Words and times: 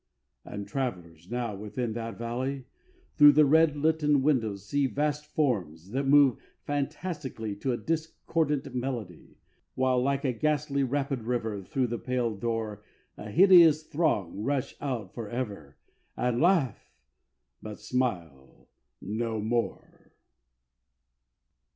And 0.43 0.67
travellers, 0.67 1.29
now, 1.29 1.53
within 1.55 1.93
that 1.93 2.17
valley, 2.17 2.65
Through 3.17 3.33
the 3.33 3.45
red 3.45 3.75
litten 3.75 4.23
windows 4.23 4.65
see 4.65 4.87
Vast 4.87 5.27
forms, 5.27 5.91
that 5.91 6.07
move 6.07 6.37
fantastically 6.63 7.55
To 7.57 7.71
a 7.73 7.77
discordant 7.77 8.73
melody, 8.73 9.37
While, 9.75 10.01
like 10.01 10.25
a 10.25 10.33
ghastly 10.33 10.81
rapid 10.83 11.21
river, 11.25 11.61
Through 11.61 11.85
the 11.85 11.99
pale 11.99 12.35
door 12.35 12.81
A 13.15 13.29
hideous 13.29 13.83
throng 13.83 14.41
rush 14.41 14.75
out 14.81 15.13
forever 15.13 15.77
And 16.17 16.41
laugh 16.41 16.95
but 17.61 17.79
smile 17.79 18.69
no 19.01 19.39
more. 19.39 20.13